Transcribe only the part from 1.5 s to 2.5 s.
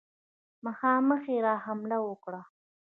حمله وکړه.